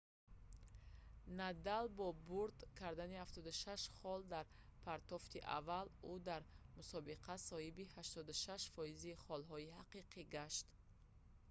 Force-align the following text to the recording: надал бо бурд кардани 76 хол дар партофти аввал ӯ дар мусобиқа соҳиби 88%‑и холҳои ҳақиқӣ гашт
надал 1.39 1.85
бо 1.97 2.07
бурд 2.27 2.57
кардани 2.79 3.17
76 3.35 3.93
хол 3.99 4.19
дар 4.33 4.45
партофти 4.85 5.39
аввал 5.57 5.87
ӯ 6.11 6.13
дар 6.29 6.41
мусобиқа 6.79 7.35
соҳиби 7.49 7.83
88%‑и 7.95 9.13
холҳои 9.25 9.73
ҳақиқӣ 9.79 10.21
гашт 10.35 10.67